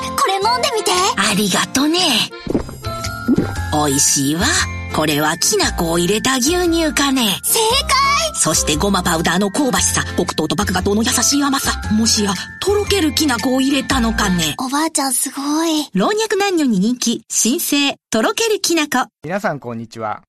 [0.00, 0.90] これ飲んでみて。
[1.16, 2.00] ありがとね。
[3.72, 4.42] 美味しいわ。
[4.94, 7.40] これはきな粉を入れた牛乳かね。
[7.42, 8.04] 正解
[8.34, 11.80] そしてごまパウダーの香ばしさ、黒糖と麦芽糖の優しい甘さ。
[11.92, 14.54] もしや、とろけるきな粉を入れたのかね。
[14.58, 15.88] おばあちゃんすごい。
[15.94, 19.08] 老若男女に人気、新生、とろけるきな粉。
[19.22, 20.22] 皆さんこんにちは。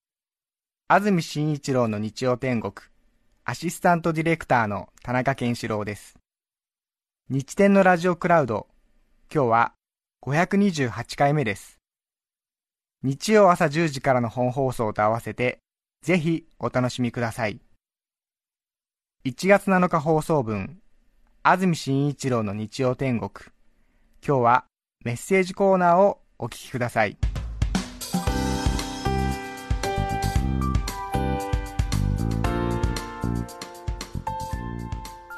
[0.88, 2.74] 安住紳一郎の日曜天国、
[3.44, 6.16] アシスタントディレクターの田中健志郎です。
[7.30, 8.68] 日天のラジオクラウド、
[9.34, 9.74] 今日は
[10.24, 11.80] 528回目です。
[13.04, 15.60] 日曜朝10時からの本放送と合わせて、
[16.02, 17.60] ぜひお楽しみください。
[19.26, 20.80] 1月7日放送分、
[21.44, 23.32] 安住紳一郎の日曜天国、
[24.26, 24.66] 今日は
[25.04, 27.18] メッセージコーナーをお聞きください。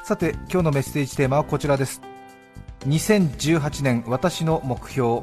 [0.04, 2.00] さて今日のメッセージテーマはこちらです
[2.80, 5.22] 2018年私の目標。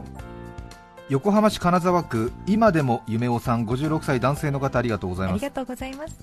[1.10, 5.36] 横浜市金沢区今でも夢尾さん56歳男性の方ありがとうございます。
[5.36, 6.18] ありがとうございます。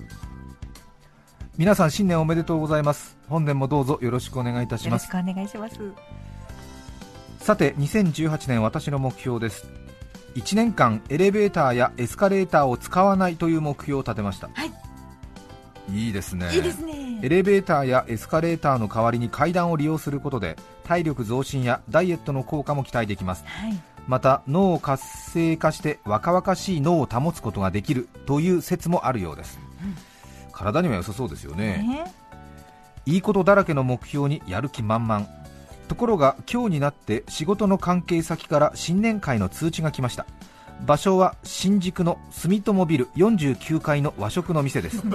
[1.57, 3.15] 皆さん新年おめでとうございます。
[3.29, 5.03] 本年もどうぞよろしくお願いいたします。
[5.05, 5.79] よろしくお願いします。
[7.39, 9.67] さて2018年私の目標です。
[10.35, 14.49] 1年間エレベーターやエスカレーターを使わないという目標を立てました。
[14.53, 14.71] はい。
[15.89, 16.53] いいですね。
[16.55, 16.93] いいですね。
[17.23, 23.45] エレベーターやエスカレーターの代わりに階段を利用することで体力増進やダイエットの効果も期待できます。
[23.45, 23.81] はい。
[24.09, 29.57] また脳を活性化して若々しい脳を保つことができるという説もあるようです、
[30.51, 31.77] 体には良さそうですよね。
[31.77, 32.13] ね。
[33.05, 35.25] いいことだらけの目標にやる気満々。
[35.87, 40.25] ところが今日になって仕事の関係先から新年会の通知が来ました
[40.81, 45.01] 場所は新宿の住友ビル49階の和食の店です。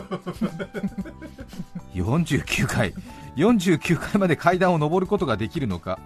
[1.95, 2.95] 49階。
[3.37, 5.99] 49階まで階段を上ることができるのか。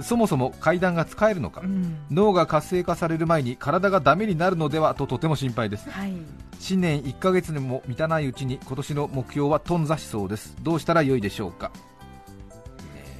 [0.00, 1.98] そもそも階段が使えるのか、うん。
[2.10, 5.90] 脳が活性化される前に体がダメになるのではととても心配です。
[5.90, 6.14] はい。
[6.58, 10.56] 新年1ヶ月にも満たないうちに今年の目標は頓挫しそうです。
[10.62, 11.70] どうしたらよいでしょうか。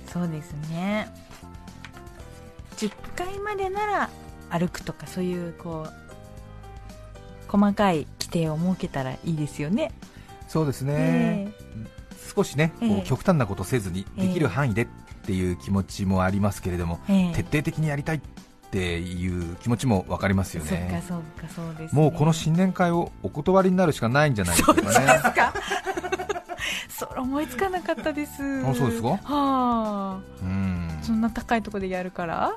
[0.06, 1.12] そうですね。
[2.76, 4.10] 10回までなら
[4.50, 5.92] 歩くとかそういうこう
[7.56, 9.92] 細かい規定を設けたらいいですよね。
[10.48, 11.52] そうですね、え
[12.34, 14.26] 少しね、こうええ極端なことせずにええ。
[14.28, 14.86] できる範囲でっ
[15.24, 17.32] ていう気持ちもありますけれども、ええ。
[17.34, 18.20] 徹底的にやりたいっ
[18.70, 22.00] ていう気持ちも分かりますよそっかねそっかそうです、ね。
[22.02, 24.90] もうこの新年会をお断りになるしかないんじゃないでしょうかね。
[26.88, 28.42] そ れ思いつかなかったです。
[28.66, 29.08] あそうですか？
[29.08, 30.18] はあ。
[30.42, 30.98] うん。
[31.02, 32.52] そんな高いところでやるから？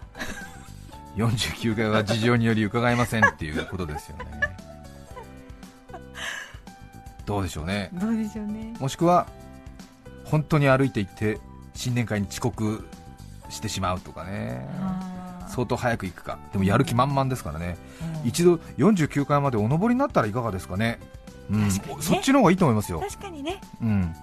[1.15, 4.25] 49階は事情により伺えませんっていうことですよね。
[7.25, 7.89] どうでしょうね。
[7.93, 8.73] どうでしょうね。
[8.79, 9.27] もしくは
[10.25, 11.39] 本当に歩いていって
[11.73, 12.87] 新年会に遅刻
[13.49, 14.67] してしまうとかね。
[15.47, 16.39] 相当早く行くか。
[16.51, 17.77] でもやる気満々ですからね。
[18.23, 18.27] うん。
[18.27, 20.99] 一度49階までお登りになったらいかがですかね。
[21.49, 21.67] うん。
[21.67, 21.71] ね。
[21.99, 23.61] そっちの方がいいと思いますよ、確かにね。
[23.81, 24.15] うん、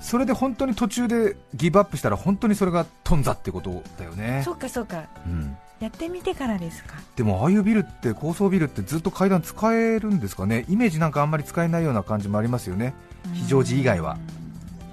[0.00, 4.42] それで本当に途中でギブアップしたら本当にそれが頓挫ってことだよね。
[4.44, 5.04] そうかそうか。
[5.26, 6.94] うん、やってみてからですか？
[7.16, 10.64] でもああいうビルって高層ビルってずっと階段使えるんですかね？
[10.68, 12.94] イメージなんかあんまり使えないような感じもありますよね
[13.32, 14.18] 非常時以外は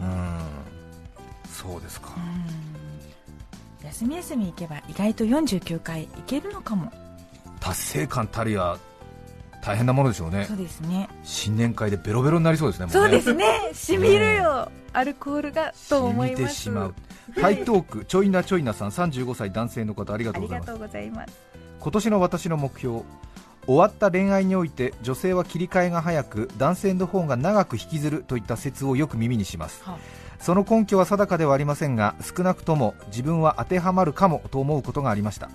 [0.02, 0.40] うん
[1.52, 2.10] そうですか
[3.84, 6.92] 休み休み行けば意外と49回行けるのかも。
[7.60, 8.78] 達成感たるや
[9.64, 11.08] 大変なものでしょうねそうですね。
[11.24, 13.70] 新年会でベロベロになりそうですねもそうねですね。
[13.74, 14.72] しみるよ。
[14.94, 16.44] アルコールがと思います。
[16.46, 16.96] てしまう
[17.36, 20.72] 台東区ちょいなちょいなさん35歳男性の方ありがあとうございます。
[21.80, 23.04] 今年の私の目標
[23.66, 29.84] 終わった恋愛において女性は切り替えが早く男性の方が長く引きずるといった説をよく耳にします。
[29.84, 29.98] は
[30.42, 35.50] その根拠は定かではありませんが少なくとも自分は当てはまるかもと思うことがありました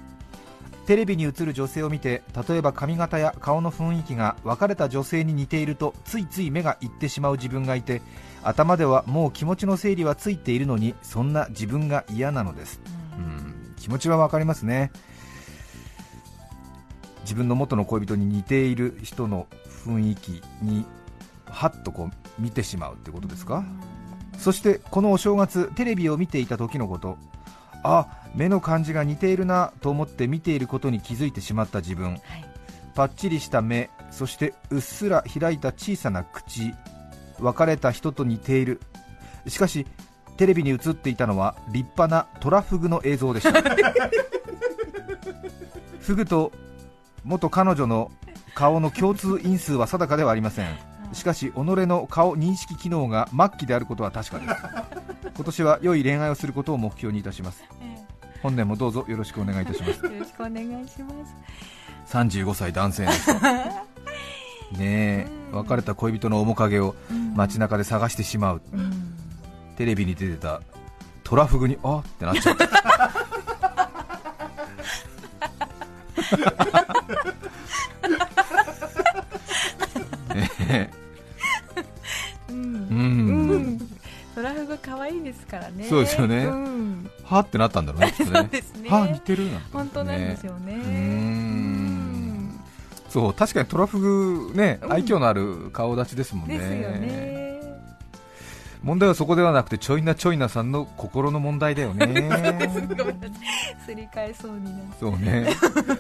[0.86, 8.02] テレビに映る女性を見て例えば髪型や顔の雰囲気が別れた女性に似ているとついつい目がいってしまう自分がいて
[8.42, 12.80] 頭ではもう気持ちの整理はついているのにそんな自分が嫌なのです。
[13.19, 14.91] うん気持ちは分かりますね。
[17.22, 19.48] 自分の元の恋人に似ている人の
[19.84, 20.84] 雰囲気に
[21.44, 23.65] はっとこう見てしまうってことですか、
[24.39, 27.18] そしてこのお正月テレビを見ていた時のこと
[27.83, 32.11] あ目の感じが似ているなと思って見ていることに気づいてしまった自分。
[32.11, 32.21] はい。
[32.95, 36.75] パッチリした目そしてうっすら開いた小さな口。
[37.39, 38.81] 別れた人と似ている。
[39.47, 39.87] しかし
[40.37, 43.63] テレビに映っていたのは立派なトラフグの映像でした。
[46.01, 46.53] フグと
[47.25, 48.13] 元彼女の
[48.55, 50.69] 顔の共通因数は定かではありません。
[51.13, 54.55] しかし己の顔認識機能が末期であることは確かです
[55.36, 57.62] 今年は良い恋愛をすることを目標にいたします。
[58.42, 60.00] 本年もどうぞよろしくお願いいたします。
[60.06, 61.10] よろしくお願いしま
[62.06, 62.16] す。
[62.16, 63.34] 35歳男性の人
[64.80, 66.94] ねえ別れた恋人の面影を
[67.34, 69.15] 街中で探してしまう、うん。
[69.77, 70.62] テレビに出てた
[71.22, 72.56] トラフグにあってなっちゃう。
[80.66, 80.91] ね
[85.27, 85.84] ですからね。
[85.84, 86.45] そうですよね。
[86.45, 87.11] うん。
[87.25, 88.89] はってなったんだろうね そうねですね。
[88.89, 90.75] は似てるなんて本当なんですよね。
[90.75, 92.61] うーん。
[93.09, 94.93] そう確かにトラフグねうん。
[94.93, 96.59] 愛嬌のある顔立ちですもんね。
[96.59, 97.47] ですよね。
[98.83, 102.07] 問題はそこではなくてちょいなちょいなさんの心の問題だよね。
[103.84, 103.95] す。
[103.95, 104.97] り替えそうになって。
[105.01, 105.49] そうね。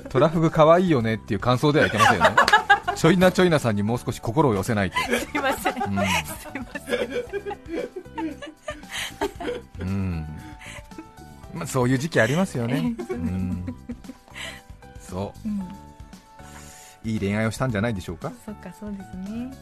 [0.08, 2.30] トラフグ可愛いよねっていう感想ではいけませんよね。
[2.94, 5.72] ちょいなちょいなさんにもう少し心を寄せないと、すいません。
[5.74, 6.16] すいうんません
[9.80, 10.26] うん。
[11.54, 13.74] まあ、そういう時期ありますよね、うん、
[15.00, 15.48] そう。
[15.48, 15.64] んう
[17.04, 18.32] いい恋愛をしたんじゃないでしょうか。
[18.44, 19.56] そっかそうですね。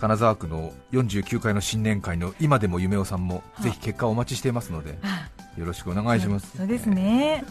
[0.00, 6.56] 金沢区の49回の新年会の今でも夢おさんもぜひ結果をお待ちしていますのであよろしくお願いします。
[6.56, 7.44] そうですね。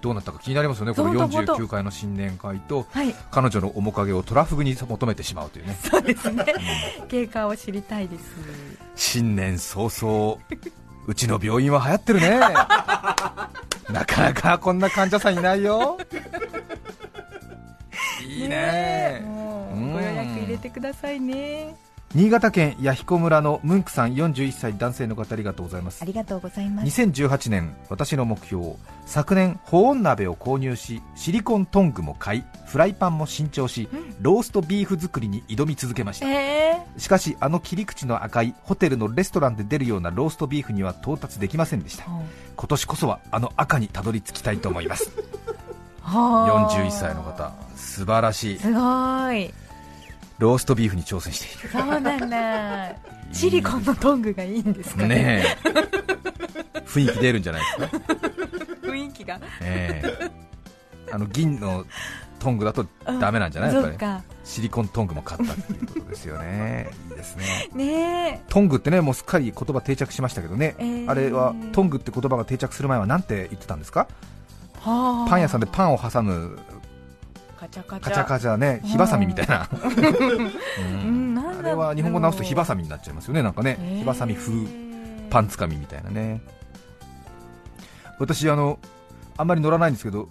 [0.00, 3.14] どうなったか気になりますよねこのそう本当49回の新年会とはい。
[3.30, 5.78] 彼女の面影をトラフグに求めてしまうというね。
[5.82, 6.44] そうですね。
[7.08, 8.24] 経過を知りたいです。
[8.96, 10.38] 新年早々
[11.06, 12.38] うちの病院は流行ってるね。
[13.90, 15.98] なかなかこんな患者さんいないよ。
[18.26, 19.22] いいね。
[19.24, 19.92] もううん。
[19.92, 21.74] ご予約入れてくださいね
[22.14, 26.02] 新潟県弥彦村のムンクさん41歳男性の方ありがとうございます。
[26.02, 27.00] ありがとうございます。
[27.00, 28.74] 2018年私の目標
[29.06, 34.14] 昨年保温鍋を購入しシリコントングも買いフライパンも新調しうん。
[34.20, 36.30] ローストビーフ作りに挑み続けました。
[36.30, 36.86] え。
[36.98, 42.04] しかしあの切り口の赤いホテルのレストランで出るようなローストビーフには到達できませんでした。
[42.04, 42.08] ー、
[42.56, 45.10] 今年こそはあの赤にたどり着きたいと思います。
[46.02, 46.70] はあ。
[46.76, 48.58] 41歳の方素晴らしい。
[48.58, 49.50] すごい
[50.42, 51.68] ローストビーフに挑戦している。
[51.68, 52.96] そうなんだ
[53.32, 55.56] シリコンのトングがいいんですかね。
[56.84, 58.06] 雰囲気出るんじゃないですか、
[58.82, 59.38] 雰囲気が。
[59.60, 60.30] ええ。
[61.12, 61.86] あの銀の
[62.40, 62.84] トングだと
[63.20, 63.74] ダメなんじゃない？
[63.74, 64.22] やっぱり。
[64.42, 66.90] シリコントングも買ったっていうことですよね。
[67.10, 67.68] いいですね。
[67.74, 71.08] ねトングってねもうすっかり言葉定着しましたけどね、えー。
[71.10, 74.08] あれはトングって言葉が定着する前は何て言ってたんですか？
[74.82, 76.71] パン屋さんでパンを挟むカ
[77.72, 78.08] チャカチャ。
[78.08, 81.38] カチャカチャね火ばさみみたいな、ううん。
[81.38, 83.78] あれは日本語直すと火ばさみになっちゃいますよねなんかね。
[83.98, 84.52] 火ばさみ風
[85.30, 86.42] パンつかみみたいなね。
[88.18, 88.78] 私あの
[89.36, 90.28] あんまり乗らないんですけど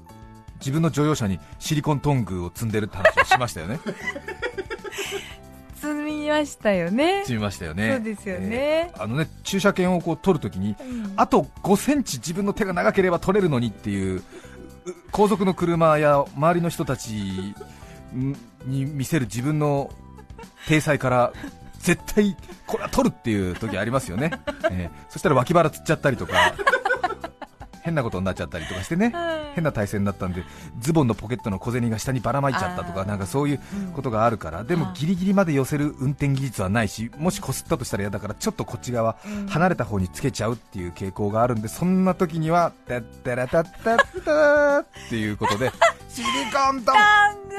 [0.60, 3.80] 自分の乗用車にシリコントングを積んでるって話をしましたよね。
[5.82, 7.22] 積みましたよね。
[7.24, 7.94] 積みましたよね。
[7.96, 8.48] そうですよね。
[8.56, 11.14] えーあのね駐車券をこう取るときにうん。
[11.16, 14.24] あと5センチ自分の手が長ければ取れるのにっていうう
[15.12, 17.12] 後続の車や周りの人たち
[18.16, 18.36] ん
[18.66, 19.92] に見せる自分の
[20.68, 21.34] 体裁から
[21.80, 22.36] 絶対
[22.68, 24.32] これは取るっていう時ありますよね、
[24.70, 26.54] えーそしたら脇腹つっちゃったりとか
[27.82, 29.10] 変なことになっちゃったりとかしてね。
[29.10, 30.44] はい変な体勢になったんで
[30.80, 33.60] ズボンのポケットの小銭が下にばらまいちゃったとかなんかそういう
[33.94, 39.48] ことがあるからでもギリギリまで寄せる運転技術はないしもしこすったとしたら嫌だからちょっとこっち側うん。
[39.48, 45.72] 離れた方につけちゃうっていう傾向があるんでそんな時には「タッタラタッタッター」っていうことで
[46.10, 46.96] シリコントン
[47.50, 47.56] グ。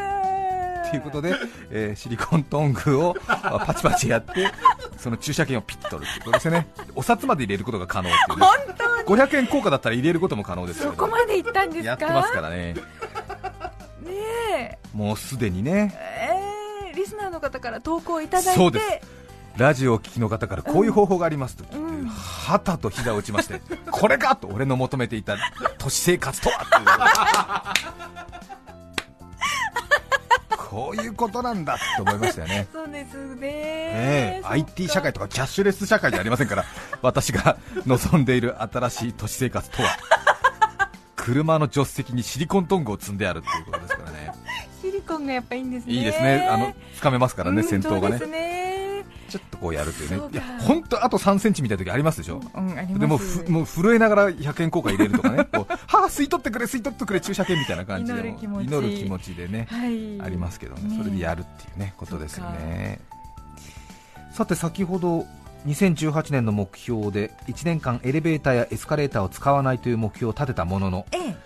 [0.89, 1.35] っていうことで、
[1.71, 4.51] えーシリコントングをあパチパチやって
[4.99, 6.67] その駐車券をピッと取るってことですよね。
[6.95, 8.47] お札まで入れることが可能っていうね。
[8.47, 8.72] 本当
[9.07, 11.89] 500円硬貨だったら入れることも可能ですよそこまで行ったんですか？
[11.89, 12.75] やってますからね。
[12.75, 12.81] ね
[14.57, 14.79] え。
[14.95, 15.95] もうすでにね。
[15.99, 18.53] えー、リスナーの方から投稿いただいて。
[18.55, 18.87] そうです。
[19.59, 21.65] ラジオを聴きの方からこういう方法がありますと。
[21.77, 22.07] うん。
[22.07, 25.37] はたと膝を打ちまして これかと俺の求めていた
[25.79, 27.75] 都市生活とは
[30.57, 32.67] こういうことなんだって思いましたよね。
[32.73, 33.49] そうですね
[34.53, 36.65] IT 社会とかキャッシュレス社会じゃありませんから
[37.03, 37.57] 私が
[37.87, 39.89] 望んでいる新しい都市生活とは
[41.17, 44.33] 車の助手席にシリコントングを積んであるっていうことですからね。
[44.83, 45.93] シリコンがやっぱいいんですね。
[45.93, 46.49] いいですね。
[46.51, 48.19] あの掴めますからね、うん先頭がね。
[49.29, 50.17] ちょっとこうやるっていうね。
[50.17, 50.35] そうか。
[50.35, 52.99] いや本当あと3センチみたいな時ありますでしょ、うんあります。
[52.99, 59.35] でもふもう震えながら100円硬貨入れるとかね、こう はあ、吸い取ってくれ、吸い取ってくれ、駐車券みたいな感じでも祈る気持ち。
[59.35, 60.21] でね、はい。
[60.21, 62.99] ありますけどね、ねそれでやるっていうねことですよね。
[64.33, 65.27] さて、先ほど
[65.67, 71.37] 2018年の目標で1年間エレベーターやエスカレーターを使わないという目標を立てたもののええ。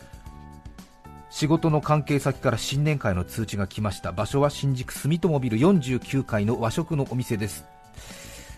[1.28, 4.12] 仕事の関係先から新年会の通知が来ました。
[4.12, 7.66] 場所は新宿住友ビル49階の和食のお店です。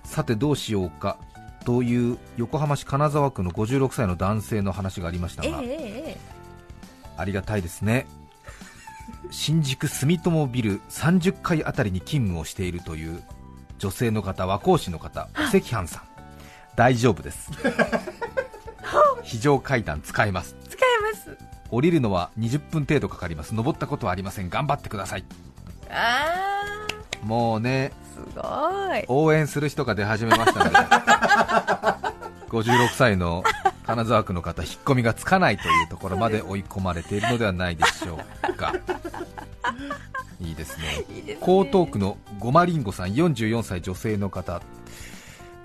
[0.05, 1.17] さてどうしようか。
[1.65, 6.19] という横浜市金沢区の56歳の男性の話がありましたが、えええ
[7.17, 8.07] ありがたいですね。
[9.31, 13.23] 新宿住友ビル30階あたりに勤務をしているという
[13.79, 16.03] 女性の方和光市の方お赤飯さん。
[16.77, 17.51] 大丈夫です。
[19.23, 20.57] 非常階段使えます。
[20.69, 21.37] 使えます。
[21.71, 23.55] 降りるのは20分程度かかります。
[23.55, 24.49] 登ったことはありません。
[24.49, 25.25] 頑張ってください。
[25.91, 26.87] あ
[27.23, 29.05] もうねーすごい。
[29.09, 30.77] 応援する人が出始めましたので
[32.49, 33.43] 56歳の
[33.87, 38.19] 金沢区の方引っ込みがつかないというところまで追い込まれているのではないでしょ
[38.49, 38.75] うか
[40.59, 41.05] ですね。
[41.17, 41.47] いいですね。
[41.63, 44.61] 江東区のごまりんごさん44歳女性の方。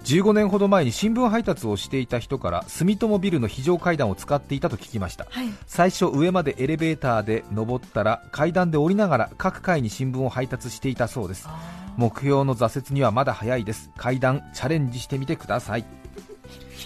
[0.04, 5.28] 15年ほど前に新聞配達をしていた人から住友ビルの非常階段を使っていたと聞きました。
[5.30, 5.48] はい。
[5.66, 11.48] 最初上までエレベーターで登ったら階段で降りながら各階に新聞を配達していたそうです。
[11.96, 13.92] 目標の挫折にはまだ早いです。
[13.98, 15.86] 階段チャレンジしてみてください。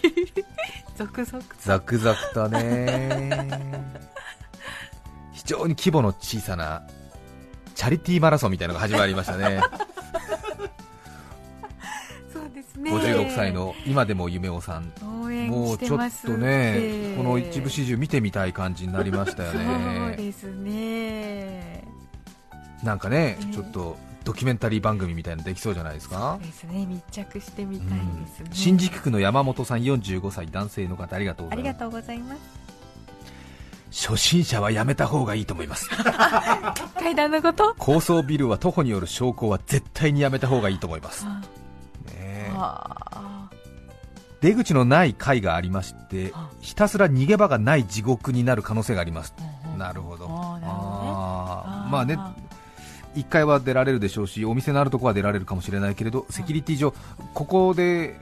[0.95, 1.55] 続々と。
[1.59, 3.49] ザクザクとね。
[5.33, 9.62] 非常に規模の小さなチャリティーマラソンみたいなのが始まりましたね。
[12.34, 12.91] そうですね。
[12.91, 14.91] 56歳の今でも夢をさん。
[15.50, 21.84] もうちょっとねこの一部始終見てみたい感じになりましたよそうねですね。
[22.84, 26.38] なんかねえーちょっとドキュメンタリー番組みたいなのできそうじゃないですか？
[26.41, 26.86] ですね。
[26.86, 31.50] 密着してみたいですね、新宿区の山本さん45歳男性の方ありがとう
[31.91, 32.66] ございます
[33.98, 35.89] 初心者はやめた方がいいと思います。
[37.00, 37.74] 階段のこと？
[37.80, 41.42] 高層ビルは徒歩による昇降は絶対にやめた方がいいと思います、あ
[42.12, 42.54] ね
[44.39, 49.34] 出口のない階がありましてあひたすら逃げ場がない地獄になる可能性があります。
[49.80, 50.27] なるほど。
[50.27, 50.34] ね。
[50.63, 52.20] まあね
[53.16, 56.94] 1階は出られるでしょうしお店のあるところは出られるかもしれないけれどセキュリティ上
[57.34, 58.16] ここで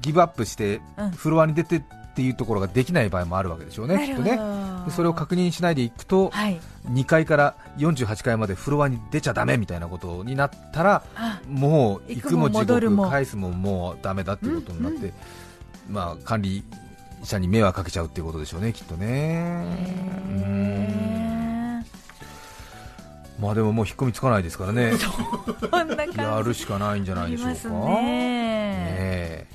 [0.00, 1.10] ギブアップしてうん。
[1.10, 1.82] フロアに出てっ
[2.14, 4.30] ていうところができない場合もあるわけでしょうねきっとね。
[4.32, 4.36] で
[4.90, 6.60] それを確認しないでいくとはい。
[6.90, 15.12] 2階から48階までフロアに出ちゃだめみたいなことになったらあもう行くも地獄返すももうダメだっていうことになって、
[15.90, 16.64] まあ、管理
[17.22, 20.18] 者に迷惑かけちゃうっていうことでしょうねきっとね。
[23.40, 24.92] まあでももう引っ込みつかないですからね。
[26.16, 27.68] やるしかないんじゃないでしょうか。
[28.02, 29.46] ね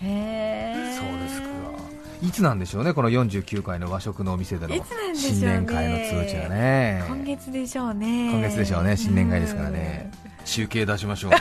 [2.24, 4.74] いつなんでしょうねこの49階の和食のお店での
[5.13, 7.03] 新年会の通知はね。
[7.06, 8.32] 今月でしょうね。
[8.32, 8.96] 今月でしょうね。
[8.96, 10.10] 新年会ですからね。
[10.46, 11.32] 集計出しましょう。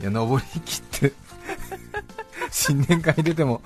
[0.00, 1.12] いや登り切って
[2.50, 3.60] 新年会出ても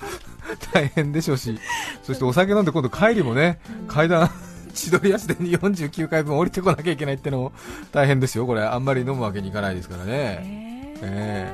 [0.72, 1.56] 大変でしょうし
[2.02, 4.28] そしてお酒飲んで今度帰りもね階段
[4.80, 7.52] 千鳥足で49回分降りてこなきゃいけないってのも
[7.92, 8.46] 大変ですよ。
[8.46, 10.12] これあんまり飲むわけにいかないですからね。
[10.12, 11.52] へえ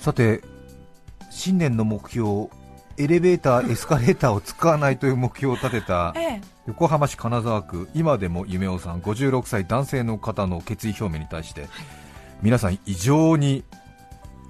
[0.00, 0.42] さて
[1.30, 2.48] 新年の目標
[2.96, 6.40] エレベーターエスカレーターを使わないという目標を立てたええ。
[6.66, 11.66] 横浜市金沢区今でも夢尾さん56歳男性の方の決意表明に対して、
[12.42, 13.64] 皆さん異常に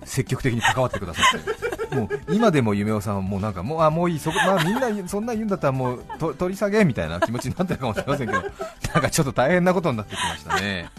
[0.05, 1.58] 積極的に関わってくださって
[1.93, 8.41] もう今でも夢尾さんはもうなんかもうあもういいそこ、まあ、みんなそんな言うんだったらもうと取り下げみたいな気持ちになってるかもしれませんけど
[8.95, 10.91] なんかちょっと大変なことになってきましたね。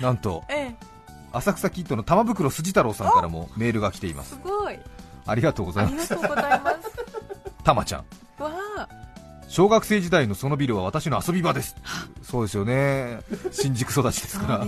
[0.00, 0.76] なんとええ。
[1.32, 4.30] 浅草キッドの玉袋筋太郎さんからもメールが来ています。
[4.30, 4.78] すごい。
[5.26, 6.14] ありがとうござあいます。
[6.14, 6.76] りがとうございます。
[7.64, 8.04] たまちゃん
[9.48, 11.76] 小学生時代のそのビルは私の遊び場です。
[12.22, 13.20] そうですよね。
[13.52, 14.66] 新宿育ちですから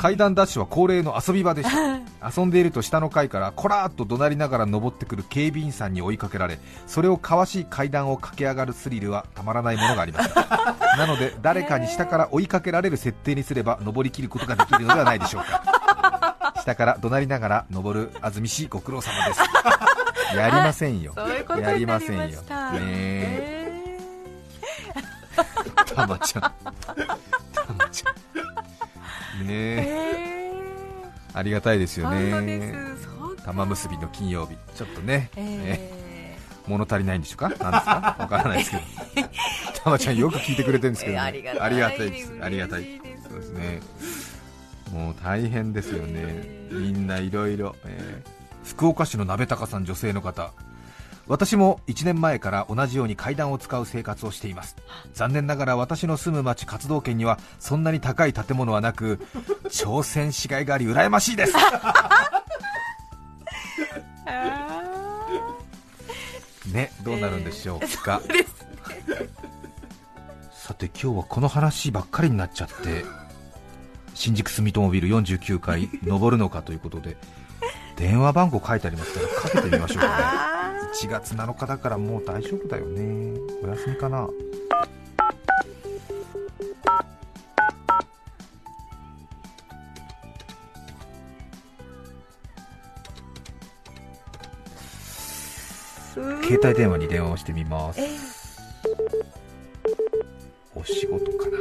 [0.00, 2.00] 階段ダッシュは恒例の遊び場でした。
[2.40, 10.76] 遊んでいると下の階からこらーっと怒鳴りながら登ってくる警備員さんに追いかけられそれをかわし階段を駆け上がるスリルはたまらないものがありました。
[10.96, 16.54] なので誰かに下から追いかけられる設定にすれば登りきることができるのではないでしょうか。
[16.62, 19.40] 下から怒鳴りながら登る安住氏ご苦労様です。
[20.34, 21.12] やりませんよ。
[21.60, 22.40] やりませんよ。
[22.40, 22.46] ね
[22.80, 23.98] え。
[25.94, 26.42] たまちゃん。
[26.42, 26.52] た
[27.76, 28.19] まちゃん
[29.40, 29.46] ね。
[29.50, 30.30] ええ
[31.32, 32.74] ありがたいですえよね。
[33.44, 34.56] 玉結びの金曜日。
[34.74, 35.36] ちょっとね、ね。
[35.36, 37.48] え物足りないんでしょうか？
[37.48, 38.16] なんですか？
[38.18, 38.82] わからないですけど。
[39.84, 41.20] たまちゃんよく聞いてくれてるんですけど、ね、え
[41.60, 42.10] ありがたい。
[42.10, 42.32] です。
[42.42, 43.00] ありがたい。
[43.28, 43.80] そうですね。
[44.92, 46.66] もう大変ですよね。
[46.72, 47.76] みんないろいろ。
[48.64, 50.52] 福岡市の鍋高さん女性の方
[51.30, 54.74] 私も1年前から同じように階段を使う生活をしています。
[55.14, 59.24] 残念ながら私の住む町活動圏にはそんなに高い建物はなく
[59.70, 61.52] 挑戦しがいがあり羨ましいです。
[66.74, 68.20] ねどうなるんでしょうか。
[70.50, 73.04] さて今日はこの話ばっかりになっちゃって
[74.14, 77.16] 新宿住友ビル49階登るのかということで
[77.94, 80.49] 電話番号書いてありますからかけてみましょうかね
[80.94, 83.38] 1月7日だからもう大丈夫だよね。
[83.62, 84.28] お休みかな。
[96.42, 98.00] 携帯電話に電話をしてみます、
[100.74, 101.58] お仕事かな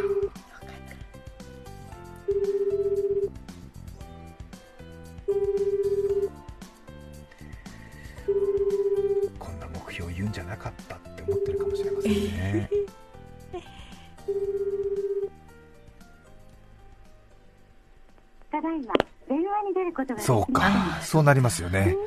[21.10, 21.98] そうなりますよね。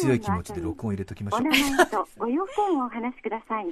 [0.00, 1.40] 強い気持ちで録音入れときましょう。
[1.40, 3.66] お名前とご用件をお話しください。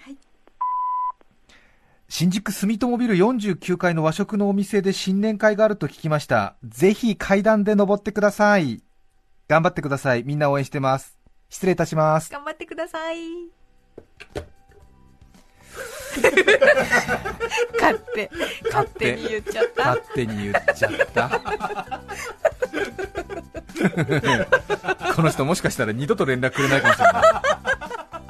[2.09, 6.57] 新宿住友ビル49階の和食のお店で新年会があると聞きました。
[6.65, 8.83] ぜひ階段で登ってください。
[9.47, 10.25] 頑張ってください。
[10.25, 11.17] みんな応援してます。
[11.49, 12.29] 失礼いたします。
[12.33, 13.17] 頑張ってください
[17.81, 18.31] 勝手
[18.71, 19.85] 勝手に言っちゃった。
[19.85, 21.41] 勝手に言っちゃった。
[25.15, 27.23] この人もしかしたら二度と連絡くれないかもしれない。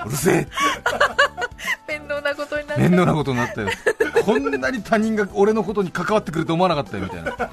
[0.06, 0.46] うるせえ。
[1.86, 3.68] 面倒なことになって面倒なことになったよ。
[4.24, 7.30] こんなに他人が俺のことに関わってくると思わなかったよみたいな。
[7.32, 7.50] は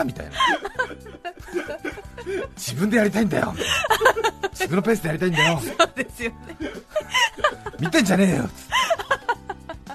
[0.00, 0.32] あみたいな。
[2.56, 3.54] 自分でやりたいんだよ。
[4.52, 5.60] 自分のペースでやりたいんだよ。
[5.60, 6.36] そうですよね
[7.80, 8.48] 見てんじゃねえよ。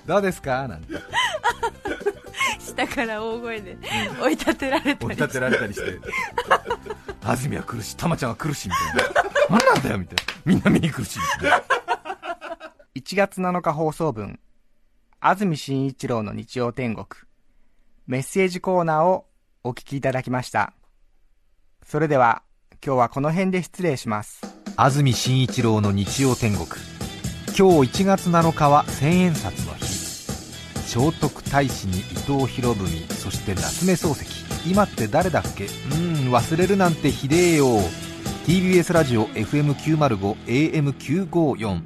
[0.06, 0.68] どうですか？
[0.68, 0.94] なんて。
[2.60, 3.78] 下から大声で
[4.22, 6.00] 追い立てられたり追い立てられたりして。
[7.24, 9.58] 安住は来るし玉ちゃんは来るしみたいな。
[9.62, 10.34] 何なんだよみたいな。
[10.46, 11.64] みんな見に来るしみたいな。
[12.96, 14.40] 1月7日放送分、
[15.20, 17.06] 安住紳一郎の日曜天国、
[18.08, 19.28] メッセージコーナーを
[19.64, 20.74] お聞きいただきました。
[21.86, 22.44] それでは、
[22.86, 24.42] 今日はこの辺で失礼します。
[24.76, 26.68] 安住紳一郎の日曜天国
[27.60, 29.84] 今日1月7日は千円札の日。
[29.84, 34.72] 聖徳太子に伊藤博文そして夏目漱石。
[34.72, 35.66] 今って誰だっけ？
[35.66, 37.66] うーん忘れるなんてひでえよ。
[38.48, 41.82] TBS ラジオ FM905 AM954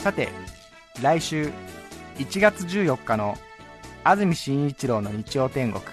[0.00, 0.30] さて、
[1.00, 1.52] 来週
[2.18, 3.38] 1月14日の
[4.02, 5.84] 安住紳一郎の日曜天国、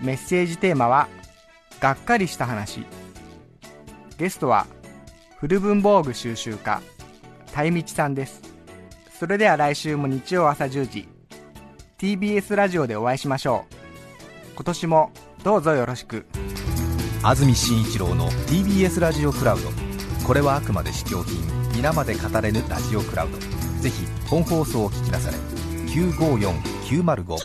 [0.00, 1.08] メッセージテーマは、
[1.84, 2.86] がっかりした話。
[4.16, 4.66] ゲストは、
[5.36, 6.80] 古文房具収集家、
[7.52, 8.40] たいみちさんです。
[9.20, 11.06] それでは来週も日曜朝10時、
[11.98, 14.54] TBS ラジオでお会いしましょう。
[14.54, 16.24] 今年もどうぞよろしく。
[17.22, 19.68] 安住紳一郎の TBS ラジオクラウド
[20.26, 21.36] これはあくまで試供品
[21.74, 23.38] 皆まで語れぬラジオクラウド
[23.82, 25.36] ぜひ本放送を聞きなされ
[25.88, 27.36] 954905